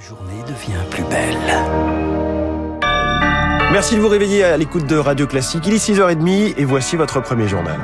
journée 0.00 0.42
devient 0.46 0.84
plus 0.90 1.02
belle. 1.04 1.36
Merci 3.72 3.96
de 3.96 4.00
vous 4.00 4.08
réveiller 4.08 4.44
à 4.44 4.56
l'écoute 4.56 4.86
de 4.86 4.96
Radio 4.96 5.26
Classique. 5.26 5.64
Il 5.66 5.74
est 5.74 5.84
6h30 5.84 6.54
et 6.56 6.64
voici 6.64 6.96
votre 6.96 7.20
premier 7.20 7.48
journal. 7.48 7.78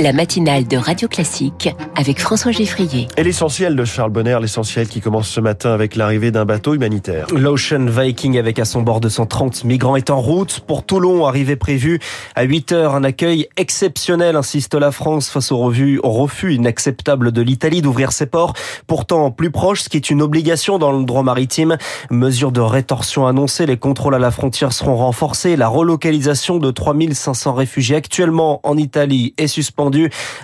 La 0.00 0.12
matinale 0.12 0.68
de 0.68 0.76
Radio 0.76 1.08
Classique 1.08 1.74
avec 1.96 2.20
François 2.20 2.52
Geffrier. 2.52 3.08
Et 3.16 3.24
l'essentiel 3.24 3.74
de 3.74 3.84
Charles 3.84 4.12
Bonner, 4.12 4.38
l'essentiel 4.40 4.86
qui 4.86 5.00
commence 5.00 5.28
ce 5.28 5.40
matin 5.40 5.72
avec 5.72 5.96
l'arrivée 5.96 6.30
d'un 6.30 6.44
bateau 6.44 6.74
humanitaire. 6.74 7.26
L'Ocean 7.34 7.86
Viking 7.86 8.38
avec 8.38 8.60
à 8.60 8.64
son 8.64 8.82
bord 8.82 9.00
230 9.00 9.64
migrants 9.64 9.96
est 9.96 10.10
en 10.10 10.20
route 10.20 10.60
pour 10.60 10.84
Toulon, 10.84 11.26
arrivée 11.26 11.56
prévue 11.56 11.98
à 12.36 12.44
8 12.44 12.72
heures. 12.72 12.94
Un 12.94 13.02
accueil 13.02 13.48
exceptionnel, 13.56 14.36
insiste 14.36 14.74
la 14.74 14.92
France, 14.92 15.30
face 15.30 15.50
au, 15.50 15.58
refus, 15.58 15.98
au 16.02 16.10
refus 16.10 16.54
inacceptable 16.54 17.32
de 17.32 17.42
l'Italie 17.42 17.82
d'ouvrir 17.82 18.12
ses 18.12 18.26
ports. 18.26 18.54
Pourtant 18.86 19.32
plus 19.32 19.50
proche, 19.50 19.82
ce 19.82 19.88
qui 19.88 19.96
est 19.96 20.10
une 20.10 20.22
obligation 20.22 20.78
dans 20.78 20.92
le 20.92 21.04
droit 21.04 21.24
maritime. 21.24 21.76
Mesure 22.10 22.52
de 22.52 22.60
rétorsion 22.60 23.26
annoncée, 23.26 23.66
les 23.66 23.78
contrôles 23.78 24.14
à 24.14 24.20
la 24.20 24.30
frontière 24.30 24.72
seront 24.72 24.96
renforcés. 24.96 25.56
La 25.56 25.68
relocalisation 25.68 26.58
de 26.58 26.70
3500 26.70 27.54
réfugiés 27.54 27.96
actuellement 27.96 28.60
en 28.62 28.76
Italie 28.76 29.34
est 29.38 29.48
suspendue 29.48 29.87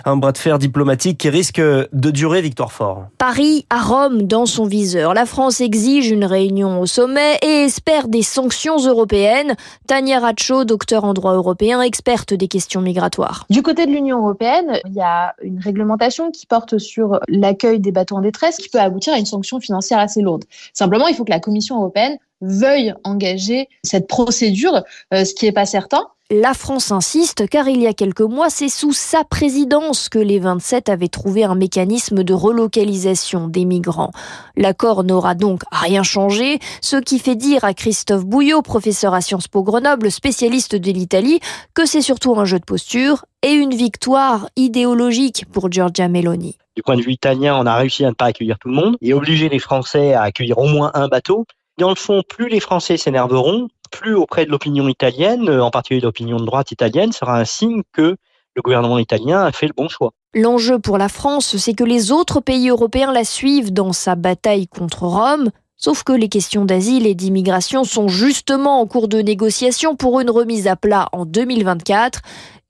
un 0.05 0.17
bras 0.17 0.31
de 0.31 0.37
fer 0.37 0.59
diplomatique 0.59 1.17
qui 1.17 1.29
risque 1.29 1.59
de 1.59 2.11
durer, 2.11 2.41
Victoire 2.41 2.71
Fort. 2.71 3.05
Paris 3.17 3.65
à 3.69 3.81
Rome 3.81 4.23
dans 4.23 4.45
son 4.45 4.65
viseur. 4.65 5.13
La 5.13 5.25
France 5.25 5.61
exige 5.61 6.09
une 6.09 6.25
réunion 6.25 6.79
au 6.79 6.85
sommet 6.85 7.37
et 7.41 7.63
espère 7.63 8.07
des 8.07 8.21
sanctions 8.21 8.77
européennes. 8.77 9.55
Tania 9.87 10.19
Racho, 10.19 10.63
docteur 10.63 11.03
en 11.03 11.13
droit 11.13 11.33
européen, 11.33 11.81
experte 11.81 12.33
des 12.33 12.47
questions 12.47 12.81
migratoires. 12.81 13.45
Du 13.49 13.61
côté 13.61 13.85
de 13.85 13.91
l'Union 13.91 14.19
européenne, 14.19 14.79
il 14.85 14.93
y 14.93 15.01
a 15.01 15.35
une 15.41 15.59
réglementation 15.59 16.31
qui 16.31 16.45
porte 16.45 16.77
sur 16.77 17.19
l'accueil 17.27 17.79
des 17.79 17.91
bateaux 17.91 18.15
en 18.15 18.21
détresse 18.21 18.57
qui 18.57 18.69
peut 18.69 18.79
aboutir 18.79 19.13
à 19.13 19.17
une 19.17 19.25
sanction 19.25 19.59
financière 19.59 19.99
assez 19.99 20.21
lourde. 20.21 20.45
Simplement, 20.73 21.07
il 21.07 21.15
faut 21.15 21.23
que 21.23 21.31
la 21.31 21.39
Commission 21.39 21.77
européenne 21.77 22.17
veuille 22.41 22.93
engager 23.03 23.69
cette 23.83 24.07
procédure, 24.07 24.83
euh, 25.13 25.25
ce 25.25 25.33
qui 25.33 25.45
n'est 25.45 25.51
pas 25.51 25.65
certain. 25.65 26.07
La 26.31 26.55
France 26.55 26.91
insiste 26.91 27.47
car 27.47 27.67
il 27.67 27.79
y 27.83 27.85
a 27.85 27.93
quelques 27.93 28.21
mois, 28.21 28.49
c'est 28.49 28.67
sous 28.67 28.93
sa 28.93 29.23
présidence 29.23 30.09
que 30.09 30.17
les 30.17 30.39
27 30.39 30.89
avaient 30.89 31.07
trouvé 31.07 31.43
un 31.43 31.53
mécanisme 31.53 32.23
de 32.23 32.33
relocalisation 32.33 33.47
des 33.47 33.63
migrants. 33.63 34.09
L'accord 34.57 35.03
n'aura 35.03 35.35
donc 35.35 35.61
rien 35.71 36.01
changé, 36.01 36.57
ce 36.81 36.95
qui 36.95 37.19
fait 37.19 37.35
dire 37.35 37.63
à 37.63 37.75
Christophe 37.75 38.25
Bouillot, 38.25 38.63
professeur 38.63 39.13
à 39.13 39.21
Sciences 39.21 39.47
Po 39.47 39.61
Grenoble, 39.61 40.09
spécialiste 40.09 40.75
de 40.75 40.91
l'Italie, 40.91 41.41
que 41.75 41.85
c'est 41.85 42.01
surtout 42.01 42.35
un 42.39 42.45
jeu 42.45 42.57
de 42.57 42.65
posture 42.65 43.25
et 43.43 43.51
une 43.51 43.75
victoire 43.75 44.49
idéologique 44.55 45.45
pour 45.51 45.71
Giorgia 45.71 46.07
Meloni. 46.07 46.57
Du 46.75 46.81
point 46.81 46.97
de 46.97 47.03
vue 47.03 47.13
italien, 47.13 47.55
on 47.55 47.67
a 47.67 47.75
réussi 47.75 48.03
à 48.03 48.09
ne 48.09 48.15
pas 48.15 48.25
accueillir 48.25 48.57
tout 48.57 48.69
le 48.69 48.73
monde 48.73 48.97
et 48.99 49.13
obliger 49.13 49.47
les 49.47 49.59
Français 49.59 50.13
à 50.15 50.23
accueillir 50.23 50.57
au 50.57 50.65
moins 50.65 50.89
un 50.95 51.07
bateau. 51.07 51.45
Dans 51.77 51.89
le 51.89 51.95
fond, 51.95 52.23
plus 52.27 52.49
les 52.49 52.61
Français 52.61 52.97
s'énerveront, 52.97 53.67
plus 53.87 54.15
auprès 54.15 54.45
de 54.45 54.51
l'opinion 54.51 54.87
italienne, 54.87 55.49
en 55.49 55.71
particulier 55.71 56.01
l'opinion 56.01 56.37
de 56.37 56.45
droite 56.45 56.71
italienne, 56.71 57.11
sera 57.11 57.39
un 57.39 57.45
signe 57.45 57.83
que 57.93 58.15
le 58.55 58.61
gouvernement 58.61 58.99
italien 58.99 59.43
a 59.43 59.51
fait 59.51 59.67
le 59.67 59.73
bon 59.75 59.89
choix. 59.89 60.11
L'enjeu 60.33 60.79
pour 60.79 60.97
la 60.97 61.09
France, 61.09 61.57
c'est 61.57 61.73
que 61.73 61.83
les 61.83 62.11
autres 62.11 62.39
pays 62.39 62.69
européens 62.69 63.11
la 63.11 63.23
suivent 63.23 63.73
dans 63.73 63.93
sa 63.93 64.15
bataille 64.15 64.67
contre 64.67 65.03
Rome. 65.03 65.49
Sauf 65.77 66.03
que 66.03 66.13
les 66.13 66.29
questions 66.29 66.63
d'asile 66.63 67.05
et 67.05 67.15
d'immigration 67.15 67.83
sont 67.83 68.07
justement 68.07 68.79
en 68.79 68.87
cours 68.87 69.09
de 69.09 69.19
négociation 69.19 69.97
pour 69.97 70.21
une 70.21 70.29
remise 70.29 70.67
à 70.67 70.77
plat 70.77 71.09
en 71.11 71.25
2024 71.25 72.21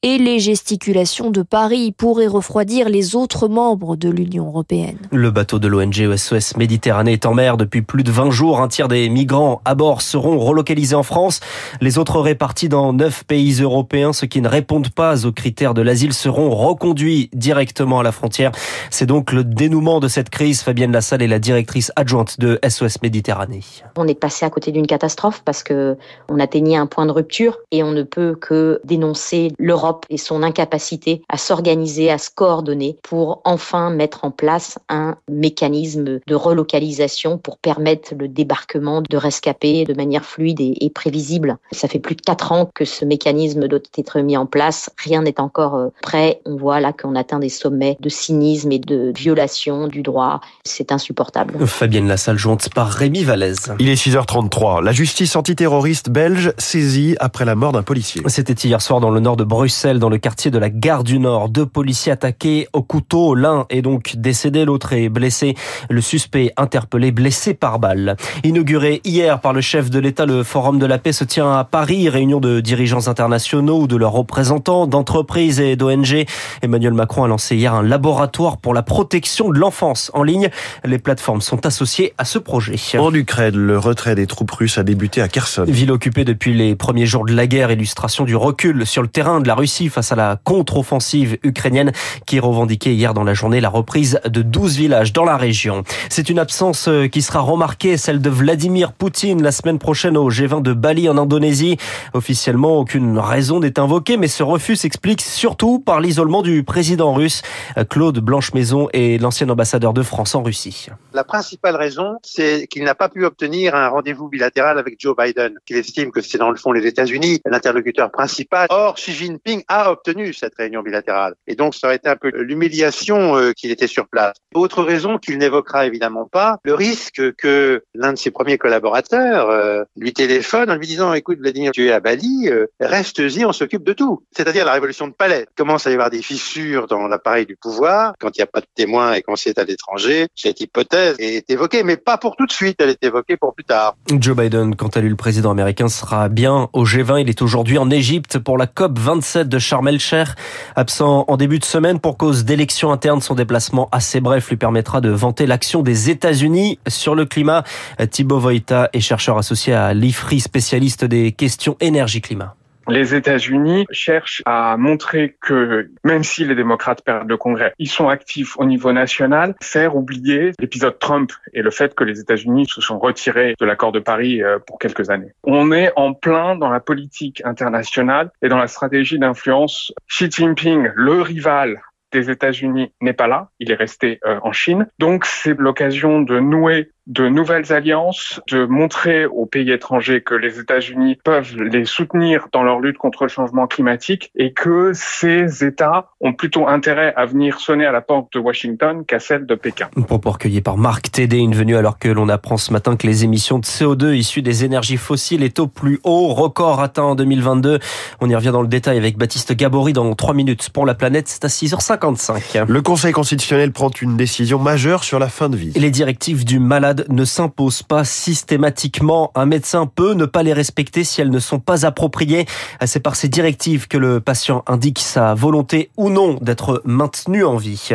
et 0.05 0.19
les 0.19 0.37
gesticulations 0.37 1.31
de 1.31 1.41
Paris 1.41 1.91
pourraient 1.91 2.27
refroidir 2.27 2.89
les 2.89 3.15
autres 3.15 3.47
membres 3.47 3.95
de 3.95 4.07
l'Union 4.07 4.45
européenne. 4.45 4.99
Le 5.11 5.31
bateau 5.31 5.57
de 5.57 5.67
l'ONG 5.67 6.15
SOS 6.15 6.57
Méditerranée 6.57 7.13
est 7.13 7.25
en 7.25 7.33
mer 7.33 7.57
depuis 7.57 7.81
plus 7.81 8.03
de 8.03 8.11
20 8.11 8.29
jours. 8.29 8.61
Un 8.61 8.67
tiers 8.67 8.87
des 8.87 9.09
migrants 9.09 9.63
à 9.65 9.73
bord 9.73 10.03
seront 10.03 10.37
relocalisés 10.37 10.93
en 10.93 11.01
France. 11.01 11.39
Les 11.81 11.97
autres 11.97 12.19
répartis 12.19 12.69
dans 12.69 12.93
neuf 12.93 13.23
pays 13.23 13.59
européens, 13.59 14.13
ceux 14.13 14.27
qui 14.27 14.41
ne 14.41 14.47
répondent 14.47 14.91
pas 14.91 15.25
aux 15.25 15.31
critères 15.31 15.73
de 15.73 15.81
l'asile, 15.81 16.13
seront 16.13 16.51
reconduits 16.51 17.31
directement 17.33 17.99
à 17.99 18.03
la 18.03 18.11
frontière. 18.11 18.51
C'est 18.91 19.07
donc 19.07 19.31
le 19.31 19.43
dénouement 19.43 19.99
de 19.99 20.07
cette 20.07 20.29
crise. 20.29 20.61
Fabienne 20.61 20.91
Lassalle 20.91 21.23
est 21.23 21.27
la 21.27 21.39
directrice 21.39 21.91
adjointe 21.95 22.39
de 22.39 22.59
SOS 22.63 23.01
Méditerranée. 23.01 23.63
On 23.97 24.07
est 24.07 24.13
passé 24.13 24.45
à 24.45 24.51
côté 24.51 24.71
d'une 24.71 24.85
catastrophe 24.85 25.41
parce 25.43 25.63
que 25.63 25.97
on 26.29 26.39
atteignait 26.39 26.77
un 26.77 26.85
point 26.85 27.07
de 27.07 27.11
rupture 27.11 27.57
et 27.71 27.81
on 27.81 27.91
ne 27.91 28.03
peut 28.03 28.37
que 28.39 28.79
dénoncer 28.83 29.51
l'Europe 29.57 29.94
et 30.09 30.17
son 30.17 30.43
incapacité 30.43 31.21
à 31.29 31.37
s'organiser, 31.37 32.11
à 32.11 32.17
se 32.17 32.29
coordonner 32.33 32.97
pour 33.03 33.41
enfin 33.45 33.89
mettre 33.89 34.25
en 34.25 34.31
place 34.31 34.77
un 34.89 35.15
mécanisme 35.29 36.19
de 36.25 36.35
relocalisation 36.35 37.37
pour 37.37 37.57
permettre 37.57 38.13
le 38.17 38.27
débarquement 38.27 39.01
de 39.01 39.17
rescapés 39.17 39.85
de 39.85 39.93
manière 39.93 40.25
fluide 40.25 40.59
et, 40.61 40.91
prévisible. 40.93 41.57
Ça 41.71 41.87
fait 41.87 41.99
plus 41.99 42.15
de 42.15 42.21
quatre 42.21 42.51
ans 42.51 42.69
que 42.73 42.85
ce 42.85 43.05
mécanisme 43.05 43.67
doit 43.67 43.79
être 43.97 44.19
mis 44.19 44.37
en 44.37 44.45
place. 44.45 44.89
Rien 44.97 45.23
n'est 45.23 45.39
encore 45.39 45.75
euh, 45.75 45.87
prêt. 46.01 46.41
On 46.45 46.55
voit 46.55 46.79
là 46.79 46.93
qu'on 46.93 47.15
atteint 47.15 47.39
des 47.39 47.49
sommets 47.49 47.97
de 47.99 48.09
cynisme 48.09 48.71
et 48.71 48.79
de 48.79 49.11
violation 49.15 49.87
du 49.87 50.01
droit. 50.01 50.41
C'est 50.63 50.91
insupportable. 50.91 51.65
Fabienne 51.67 52.07
Lassalle, 52.07 52.37
jointe 52.37 52.69
par 52.73 52.89
Rémi 52.89 53.23
Vallès. 53.23 53.71
Il 53.79 53.89
est 53.89 53.95
6h33. 53.95 54.83
La 54.83 54.91
justice 54.91 55.35
antiterroriste 55.35 56.09
belge 56.09 56.53
saisie 56.57 57.15
après 57.19 57.45
la 57.45 57.55
mort 57.55 57.71
d'un 57.71 57.83
policier. 57.83 58.21
C'était 58.27 58.53
hier 58.53 58.81
soir 58.81 58.99
dans 58.99 59.11
le 59.11 59.19
nord 59.19 59.37
de 59.37 59.43
Bruxelles 59.43 59.84
dans 59.93 60.09
le 60.09 60.17
quartier 60.17 60.49
de 60.49 60.57
la 60.57 60.71
Gare 60.71 61.03
du 61.03 61.19
Nord. 61.19 61.49
Deux 61.49 61.67
policiers 61.67 62.11
attaqués 62.11 62.67
au 62.73 62.81
couteau. 62.81 63.35
L'un 63.35 63.67
est 63.69 63.83
donc 63.83 64.15
décédé, 64.15 64.65
l'autre 64.65 64.93
est 64.93 65.09
blessé. 65.09 65.53
Le 65.91 66.01
suspect 66.01 66.51
interpellé, 66.57 67.11
blessé 67.11 67.53
par 67.53 67.77
balle. 67.77 68.17
Inauguré 68.43 69.01
hier 69.03 69.39
par 69.41 69.53
le 69.53 69.61
chef 69.61 69.91
de 69.91 69.99
l'État, 69.99 70.25
le 70.25 70.43
Forum 70.43 70.79
de 70.79 70.87
la 70.87 70.97
paix 70.97 71.11
se 71.11 71.23
tient 71.23 71.51
à 71.51 71.63
Paris. 71.63 72.09
Réunion 72.09 72.39
de 72.39 72.61
dirigeants 72.61 73.07
internationaux 73.07 73.81
ou 73.81 73.87
de 73.87 73.95
leurs 73.95 74.13
représentants, 74.13 74.87
d'entreprises 74.87 75.59
et 75.59 75.75
d'ONG. 75.75 76.25
Emmanuel 76.63 76.93
Macron 76.93 77.23
a 77.23 77.27
lancé 77.27 77.55
hier 77.55 77.75
un 77.75 77.83
laboratoire 77.83 78.57
pour 78.57 78.73
la 78.73 78.81
protection 78.81 79.51
de 79.51 79.59
l'enfance 79.59 80.09
en 80.15 80.23
ligne. 80.23 80.49
Les 80.83 80.97
plateformes 80.97 81.41
sont 81.41 81.63
associées 81.67 82.13
à 82.17 82.25
ce 82.25 82.39
projet. 82.39 82.75
En 82.97 83.13
Ukraine, 83.13 83.55
le 83.55 83.77
retrait 83.77 84.15
des 84.15 84.25
troupes 84.25 84.51
russes 84.51 84.79
a 84.79 84.83
débuté 84.83 85.21
à 85.21 85.27
Kherson. 85.27 85.65
Ville 85.67 85.91
occupée 85.91 86.25
depuis 86.25 86.55
les 86.55 86.75
premiers 86.75 87.05
jours 87.05 87.25
de 87.25 87.33
la 87.33 87.45
guerre, 87.45 87.69
illustration 87.69 88.23
du 88.23 88.35
recul 88.35 88.87
sur 88.87 89.03
le 89.03 89.07
terrain 89.07 89.41
de 89.41 89.47
la 89.47 89.53
Russie 89.53 89.64
face 89.65 90.11
à 90.11 90.15
la 90.15 90.37
contre-offensive 90.43 91.37
ukrainienne 91.43 91.91
qui 92.25 92.39
revendiquait 92.39 92.93
hier 92.93 93.13
dans 93.13 93.23
la 93.23 93.33
journée 93.33 93.61
la 93.61 93.69
reprise 93.69 94.19
de 94.25 94.41
12 94.41 94.77
villages 94.77 95.11
dans 95.11 95.25
la 95.25 95.37
région. 95.37 95.83
C'est 96.09 96.29
une 96.29 96.39
absence 96.39 96.87
euh, 96.87 97.07
qui 97.07 97.21
sera 97.21 97.39
remarquée, 97.39 97.97
celle 97.97 98.21
de 98.21 98.29
Vladimir 98.29 98.93
Poutine 98.93 99.41
la 99.41 99.51
semaine 99.51 99.79
prochaine 99.79 100.17
au 100.17 100.29
G20 100.29 100.61
de 100.61 100.73
Bali 100.73 101.09
en 101.09 101.17
Indonésie. 101.17 101.77
Officiellement, 102.13 102.77
aucune 102.77 103.17
raison 103.17 103.59
n'est 103.59 103.79
invoquée, 103.79 104.17
mais 104.17 104.27
ce 104.27 104.43
refus 104.43 104.75
s'explique 104.75 105.21
surtout 105.21 105.79
par 105.79 105.99
l'isolement 105.99 106.41
du 106.41 106.63
président 106.63 107.13
russe. 107.13 107.41
Claude 107.89 108.19
Blanche-Maison 108.19 108.87
est 108.93 109.21
l'ancien 109.21 109.49
ambassadeur 109.49 109.93
de 109.93 110.03
France 110.03 110.35
en 110.35 110.43
Russie. 110.43 110.87
La 111.13 111.23
principale 111.23 111.75
raison, 111.75 112.17
c'est 112.21 112.67
qu'il 112.67 112.83
n'a 112.83 112.95
pas 112.95 113.09
pu 113.09 113.25
obtenir 113.25 113.75
un 113.75 113.89
rendez-vous 113.89 114.29
bilatéral 114.29 114.77
avec 114.77 114.95
Joe 114.99 115.15
Biden, 115.17 115.55
qu'il 115.65 115.77
estime 115.77 116.11
que 116.11 116.21
c'est 116.21 116.37
dans 116.37 116.51
le 116.51 116.57
fond 116.57 116.71
les 116.71 116.85
États-Unis 116.85 117.41
l'interlocuteur 117.45 118.11
principal. 118.11 118.67
Or, 118.69 118.95
Xi 118.95 119.13
Jinping 119.13 119.54
a 119.67 119.91
obtenu 119.91 120.33
cette 120.33 120.55
réunion 120.55 120.81
bilatérale. 120.81 121.35
Et 121.47 121.55
donc, 121.55 121.75
ça 121.75 121.87
aurait 121.87 121.97
été 121.97 122.09
un 122.09 122.15
peu 122.15 122.29
l'humiliation 122.33 123.37
euh, 123.37 123.51
qu'il 123.53 123.71
était 123.71 123.87
sur 123.87 124.07
place. 124.07 124.35
Autre 124.53 124.83
raison 124.83 125.17
qu'il 125.17 125.37
n'évoquera 125.37 125.85
évidemment 125.85 126.27
pas, 126.31 126.57
le 126.63 126.73
risque 126.73 127.21
que 127.35 127.83
l'un 127.93 128.13
de 128.13 128.17
ses 128.17 128.31
premiers 128.31 128.57
collaborateurs 128.57 129.49
euh, 129.49 129.83
lui 129.97 130.13
téléphone 130.13 130.69
en 130.69 130.75
lui 130.75 130.87
disant, 130.87 131.13
écoute 131.13 131.39
Vladimir, 131.39 131.71
tu 131.71 131.87
es 131.87 131.91
à 131.91 131.99
Bali, 131.99 132.49
euh, 132.49 132.67
reste-y, 132.79 133.45
on 133.45 133.53
s'occupe 133.53 133.83
de 133.83 133.93
tout. 133.93 134.23
C'est-à-dire 134.35 134.65
la 134.65 134.73
révolution 134.73 135.07
de 135.07 135.13
palais. 135.13 135.45
Commence 135.55 135.87
à 135.87 135.91
y 135.91 135.93
avoir 135.93 136.09
des 136.09 136.21
fissures 136.21 136.87
dans 136.87 137.07
l'appareil 137.07 137.45
du 137.45 137.55
pouvoir. 137.55 138.13
Quand 138.19 138.29
il 138.35 138.39
n'y 138.39 138.43
a 138.43 138.47
pas 138.47 138.61
de 138.61 138.67
témoins 138.75 139.13
et 139.13 139.21
qu'on 139.21 139.35
c'est 139.35 139.59
à 139.59 139.63
l'étranger, 139.63 140.27
cette 140.35 140.61
hypothèse 140.61 141.15
est 141.19 141.49
évoquée, 141.49 141.83
mais 141.83 141.97
pas 141.97 142.17
pour 142.17 142.35
tout 142.35 142.45
de 142.45 142.51
suite, 142.51 142.77
elle 142.79 142.89
est 142.89 143.03
évoquée 143.03 143.37
pour 143.37 143.53
plus 143.53 143.65
tard. 143.65 143.95
Joe 144.09 144.35
Biden, 144.35 144.75
quant 144.75 144.87
à 144.87 145.01
lui, 145.01 145.09
le 145.09 145.15
président 145.15 145.51
américain, 145.51 145.87
sera 145.87 146.29
bien 146.29 146.69
au 146.73 146.85
G20. 146.85 147.21
Il 147.21 147.29
est 147.29 147.41
aujourd'hui 147.41 147.77
en 147.77 147.89
Égypte 147.89 148.39
pour 148.39 148.57
la 148.57 148.67
COP 148.67 148.97
27 148.97 149.44
de 149.47 149.59
Sharm 149.59 149.87
el-Sheikh. 149.87 150.29
Absent 150.75 151.25
en 151.27 151.37
début 151.37 151.59
de 151.59 151.65
semaine 151.65 151.99
pour 151.99 152.17
cause 152.17 152.45
d'élections 152.45 152.91
internes, 152.91 153.21
son 153.21 153.35
déplacement 153.35 153.89
assez 153.91 154.21
bref 154.21 154.49
lui 154.49 154.57
permettra 154.57 155.01
de 155.01 155.09
vanter 155.09 155.45
l'action 155.45 155.81
des 155.81 156.09
États-Unis 156.09 156.79
sur 156.87 157.15
le 157.15 157.25
climat. 157.25 157.63
Thibaut 158.11 158.39
Voïta 158.39 158.89
est 158.93 158.99
chercheur 158.99 159.37
associé 159.37 159.73
à 159.73 159.93
l'IFRI, 159.93 160.39
spécialiste 160.39 161.05
des 161.05 161.31
questions 161.31 161.77
énergie-climat 161.79 162.55
les 162.87 163.15
États-Unis 163.15 163.85
cherchent 163.91 164.41
à 164.45 164.77
montrer 164.77 165.35
que 165.41 165.89
même 166.03 166.23
si 166.23 166.45
les 166.45 166.55
démocrates 166.55 167.03
perdent 167.03 167.29
le 167.29 167.37
Congrès, 167.37 167.73
ils 167.79 167.89
sont 167.89 168.09
actifs 168.09 168.57
au 168.57 168.65
niveau 168.65 168.91
national, 168.91 169.55
faire 169.61 169.95
oublier 169.95 170.51
l'épisode 170.59 170.99
Trump 170.99 171.31
et 171.53 171.61
le 171.61 171.71
fait 171.71 171.95
que 171.95 172.03
les 172.03 172.19
États-Unis 172.19 172.67
se 172.67 172.81
sont 172.81 172.99
retirés 172.99 173.55
de 173.59 173.65
l'accord 173.65 173.91
de 173.91 173.99
Paris 173.99 174.41
euh, 174.41 174.59
pour 174.59 174.79
quelques 174.79 175.09
années. 175.09 175.31
On 175.43 175.71
est 175.71 175.91
en 175.95 176.13
plein 176.13 176.55
dans 176.55 176.69
la 176.69 176.79
politique 176.79 177.41
internationale 177.45 178.31
et 178.41 178.49
dans 178.49 178.57
la 178.57 178.67
stratégie 178.67 179.19
d'influence. 179.19 179.93
Xi 180.09 180.29
Jinping, 180.29 180.89
le 180.95 181.21
rival 181.21 181.81
des 182.11 182.29
États-Unis 182.29 182.91
n'est 183.01 183.13
pas 183.13 183.27
là, 183.27 183.49
il 183.59 183.71
est 183.71 183.75
resté 183.75 184.19
euh, 184.25 184.39
en 184.43 184.51
Chine. 184.51 184.87
Donc 184.99 185.25
c'est 185.25 185.57
l'occasion 185.57 186.21
de 186.21 186.39
nouer 186.39 186.91
de 187.07 187.27
nouvelles 187.27 187.71
alliances, 187.71 188.41
de 188.49 188.65
montrer 188.65 189.25
aux 189.25 189.45
pays 189.45 189.71
étrangers 189.71 190.21
que 190.21 190.33
les 190.33 190.59
États-Unis 190.59 191.17
peuvent 191.23 191.55
les 191.57 191.85
soutenir 191.85 192.47
dans 192.51 192.63
leur 192.63 192.79
lutte 192.79 192.97
contre 192.97 193.23
le 193.23 193.29
changement 193.29 193.67
climatique 193.67 194.31
et 194.35 194.53
que 194.53 194.91
ces 194.93 195.63
États 195.63 196.09
ont 196.19 196.33
plutôt 196.33 196.67
intérêt 196.67 197.13
à 197.15 197.25
venir 197.25 197.59
sonner 197.59 197.85
à 197.85 197.91
la 197.91 198.01
porte 198.01 198.33
de 198.33 198.39
Washington 198.39 199.03
qu'à 199.05 199.19
celle 199.19 199.45
de 199.45 199.55
Pékin. 199.55 199.89
Propos 200.07 200.31
recueilli 200.31 200.61
par 200.61 200.77
Marc 200.77 201.11
Tédé, 201.11 201.37
une 201.37 201.53
venue 201.53 201.75
alors 201.75 201.99
que 201.99 202.09
l'on 202.09 202.29
apprend 202.29 202.57
ce 202.57 202.71
matin 202.71 202.95
que 202.95 203.05
les 203.05 203.23
émissions 203.23 203.59
de 203.59 203.65
CO2 203.65 204.15
issues 204.15 204.41
des 204.41 204.65
énergies 204.65 204.97
fossiles 204.97 205.43
est 205.43 205.59
au 205.59 205.67
plus 205.67 205.99
haut, 206.03 206.33
record 206.33 206.81
atteint 206.81 207.03
en 207.03 207.15
2022. 207.15 207.79
On 208.21 208.29
y 208.29 208.35
revient 208.35 208.51
dans 208.51 208.61
le 208.61 208.67
détail 208.67 208.97
avec 208.97 209.17
Baptiste 209.17 209.53
Gabory 209.53 209.93
dans 209.93 210.13
3 210.13 210.33
minutes 210.33 210.69
pour 210.71 210.85
la 210.85 210.95
planète, 210.95 211.27
c'est 211.27 211.45
à 211.45 211.49
6h55. 211.49 212.65
Le 212.67 212.81
Conseil 212.81 213.11
constitutionnel 213.11 213.71
prend 213.71 213.89
une 213.89 214.17
décision 214.17 214.57
majeure 214.59 215.03
sur 215.03 215.19
la 215.19 215.27
fin 215.27 215.49
de 215.49 215.57
vie. 215.57 215.71
Les 215.75 215.91
directives 215.91 216.45
du 216.45 216.59
malade 216.59 216.94
ne 217.09 217.25
s'imposent 217.25 217.83
pas 217.83 218.03
systématiquement. 218.03 219.31
Un 219.35 219.45
médecin 219.45 219.85
peut 219.87 220.13
ne 220.13 220.25
pas 220.25 220.43
les 220.43 220.53
respecter 220.53 221.03
si 221.03 221.21
elles 221.21 221.29
ne 221.29 221.39
sont 221.39 221.59
pas 221.59 221.85
appropriées. 221.85 222.45
C'est 222.85 222.99
par 222.99 223.15
ces 223.15 223.27
directives 223.27 223.87
que 223.87 223.97
le 223.97 224.21
patient 224.21 224.63
indique 224.67 224.99
sa 224.99 225.33
volonté 225.33 225.89
ou 225.97 226.09
non 226.09 226.37
d'être 226.41 226.81
maintenu 226.85 227.43
en 227.43 227.57
vie. 227.57 227.89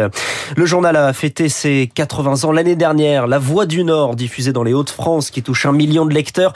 Le 0.56 0.66
journal 0.66 0.96
a 0.96 1.12
fêté 1.12 1.48
ses 1.48 1.90
80 1.94 2.44
ans 2.44 2.52
l'année 2.52 2.76
dernière. 2.76 3.26
La 3.26 3.38
Voix 3.38 3.66
du 3.66 3.84
Nord, 3.84 4.16
diffusée 4.16 4.52
dans 4.52 4.62
les 4.62 4.72
Hauts-de-France, 4.72 5.30
qui 5.30 5.42
touche 5.42 5.66
un 5.66 5.72
million 5.72 6.04
de 6.04 6.14
lecteurs, 6.14 6.52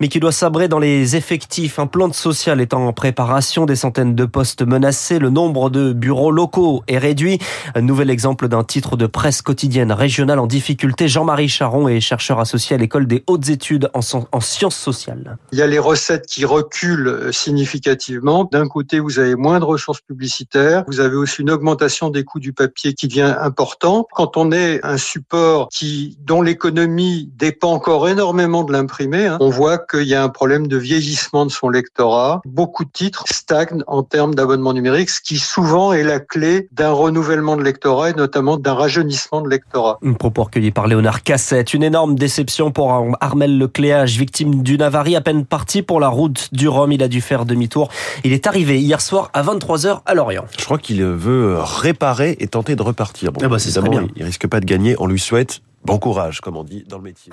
mais 0.00 0.08
qui 0.08 0.20
doit 0.20 0.32
sabrer 0.32 0.68
dans 0.68 0.78
les 0.78 1.16
effectifs. 1.16 1.78
Un 1.78 1.86
plan 1.86 2.08
de 2.08 2.14
social 2.14 2.60
est 2.60 2.74
en 2.74 2.92
préparation, 2.92 3.66
des 3.66 3.76
centaines 3.76 4.14
de 4.14 4.24
postes 4.24 4.62
menacés, 4.62 5.18
le 5.18 5.30
nombre 5.30 5.70
de 5.70 5.92
bureaux 5.92 6.30
locaux 6.30 6.82
est 6.88 6.98
réduit. 6.98 7.38
Un 7.74 7.82
nouvel 7.82 8.10
exemple 8.10 8.48
d'un 8.48 8.64
titre 8.64 8.96
de 8.96 9.06
presse 9.06 9.42
quotidienne 9.42 9.92
régionale 9.92 10.38
en 10.38 10.46
difficulté. 10.46 11.08
Jean-Marie 11.08 11.48
Charon 11.48 11.85
est 11.88 12.00
chercheur 12.00 12.40
associé 12.40 12.74
à 12.74 12.78
l'école 12.78 13.06
des 13.06 13.24
hautes 13.26 13.48
études 13.48 13.90
en, 13.94 14.00
en 14.32 14.40
sciences 14.40 14.76
sociales. 14.76 15.36
Il 15.52 15.58
y 15.58 15.62
a 15.62 15.66
les 15.66 15.78
recettes 15.78 16.26
qui 16.26 16.44
reculent 16.44 17.08
euh, 17.08 17.32
significativement. 17.32 18.48
D'un 18.50 18.68
côté, 18.68 19.00
vous 19.00 19.18
avez 19.18 19.34
moins 19.34 19.60
de 19.60 19.64
ressources 19.64 20.00
publicitaires. 20.00 20.84
Vous 20.86 21.00
avez 21.00 21.16
aussi 21.16 21.42
une 21.42 21.50
augmentation 21.50 22.10
des 22.10 22.24
coûts 22.24 22.40
du 22.40 22.52
papier 22.52 22.94
qui 22.94 23.08
devient 23.08 23.34
important. 23.40 24.06
Quand 24.12 24.36
on 24.36 24.52
est 24.52 24.84
un 24.84 24.96
support 24.96 25.68
qui, 25.68 26.16
dont 26.24 26.42
l'économie 26.42 27.30
dépend 27.36 27.72
encore 27.72 28.08
énormément 28.08 28.64
de 28.64 28.72
l'imprimé, 28.72 29.26
hein, 29.26 29.38
on 29.40 29.50
voit 29.50 29.78
qu'il 29.78 30.06
y 30.06 30.14
a 30.14 30.22
un 30.22 30.28
problème 30.28 30.66
de 30.66 30.76
vieillissement 30.76 31.46
de 31.46 31.50
son 31.50 31.68
lectorat. 31.68 32.40
Beaucoup 32.44 32.84
de 32.84 32.90
titres 32.90 33.24
stagnent 33.30 33.82
en 33.86 34.02
termes 34.02 34.34
d'abonnement 34.34 34.72
numérique, 34.72 35.10
ce 35.10 35.20
qui 35.20 35.38
souvent 35.38 35.92
est 35.92 36.02
la 36.04 36.20
clé 36.20 36.68
d'un 36.72 36.92
renouvellement 36.92 37.56
de 37.56 37.62
lectorat 37.62 38.10
et 38.10 38.14
notamment 38.14 38.56
d'un 38.56 38.74
rajeunissement 38.74 39.40
de 39.40 39.48
lectorat. 39.48 39.98
Un 40.04 40.14
propos 40.14 40.44
recueilli 40.44 40.70
par 40.70 40.86
Léonard 40.86 41.22
Cassette. 41.22 41.72
Une 41.76 41.82
énorme 41.82 42.14
déception 42.14 42.70
pour 42.70 42.90
Armel 43.20 43.58
Lecléage, 43.58 44.16
victime 44.16 44.62
d'une 44.62 44.80
avarie 44.80 45.14
à 45.14 45.20
peine 45.20 45.44
partie 45.44 45.82
pour 45.82 46.00
la 46.00 46.08
route 46.08 46.48
du 46.52 46.68
Rhum. 46.68 46.90
Il 46.90 47.02
a 47.02 47.08
dû 47.08 47.20
faire 47.20 47.44
demi-tour. 47.44 47.90
Il 48.24 48.32
est 48.32 48.46
arrivé 48.46 48.80
hier 48.80 48.98
soir 49.02 49.28
à 49.34 49.42
23h 49.42 50.00
à 50.06 50.14
Lorient. 50.14 50.46
Je 50.58 50.64
crois 50.64 50.78
qu'il 50.78 51.04
veut 51.04 51.58
réparer 51.60 52.34
et 52.40 52.46
tenter 52.48 52.76
de 52.76 52.82
repartir. 52.82 53.30
Bon, 53.30 53.42
ah 53.44 53.48
bah, 53.48 53.58
bien. 53.90 54.08
il 54.16 54.24
risque 54.24 54.46
pas 54.46 54.60
de 54.60 54.64
gagner. 54.64 54.96
On 54.98 55.06
lui 55.06 55.20
souhaite 55.20 55.60
bon 55.84 55.98
courage, 55.98 56.40
comme 56.40 56.56
on 56.56 56.64
dit 56.64 56.82
dans 56.88 56.96
le 56.96 57.02
métier. 57.02 57.30